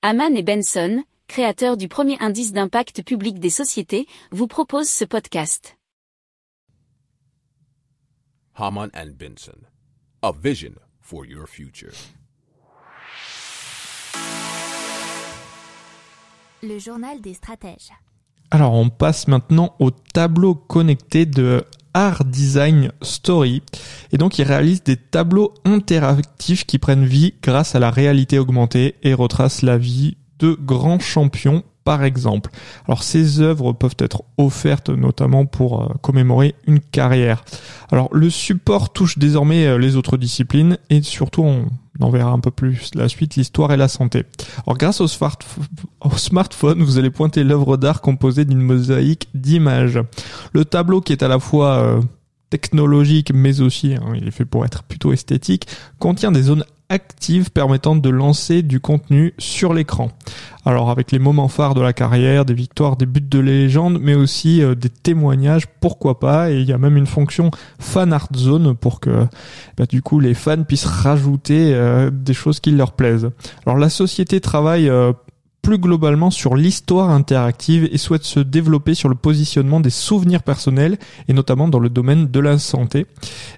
[0.00, 5.76] Haman et Benson, créateurs du premier indice d'impact public des sociétés, vous proposent ce podcast.
[8.54, 9.58] Haman and Benson,
[10.22, 11.90] a vision for your future.
[16.62, 17.90] Le journal des stratèges.
[18.52, 21.64] Alors on passe maintenant au tableau connecté de
[21.98, 23.60] Art Design Story.
[24.12, 28.94] Et donc ils réalisent des tableaux interactifs qui prennent vie grâce à la réalité augmentée
[29.02, 32.50] et retracent la vie de grands champions par exemple.
[32.86, 37.46] Alors ces œuvres peuvent être offertes notamment pour euh, commémorer une carrière.
[37.90, 41.64] Alors le support touche désormais euh, les autres disciplines et surtout on
[42.00, 44.24] en verra un peu plus la suite, l'histoire et la santé.
[44.66, 49.98] Alors grâce au, smartphone, vous allez pointer l'œuvre d'art composée d'une mosaïque d'images.
[50.52, 52.02] Le tableau qui est à la fois euh,
[52.50, 55.66] technologique mais aussi, hein, il est fait pour être plutôt esthétique,
[55.98, 60.10] contient des zones active permettant de lancer du contenu sur l'écran.
[60.68, 64.14] Alors avec les moments phares de la carrière, des victoires, des buts de légende, mais
[64.14, 66.50] aussi euh, des témoignages, pourquoi pas.
[66.50, 69.26] Et il y a même une fonction fan art zone pour que
[69.78, 73.30] bah, du coup les fans puissent rajouter euh, des choses qui leur plaisent.
[73.64, 75.14] Alors la société travaille euh,
[75.62, 80.98] plus globalement sur l'histoire interactive et souhaite se développer sur le positionnement des souvenirs personnels
[81.28, 83.06] et notamment dans le domaine de la santé.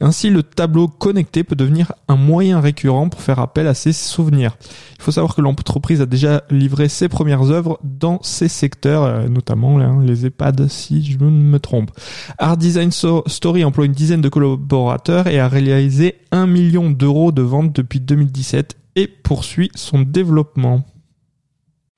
[0.00, 4.56] Ainsi, le tableau connecté peut devenir un moyen récurrent pour faire appel à ces souvenirs.
[4.98, 9.28] Il faut savoir que l'entreprise a déjà livré ses premières œuvres dans ces secteurs, euh,
[9.28, 11.90] notamment hein, les EHPAD si je ne me trompe.
[12.38, 17.42] Art Design Story emploie une dizaine de collaborateurs et a réalisé un million d'euros de
[17.42, 20.84] ventes depuis 2017 et poursuit son développement.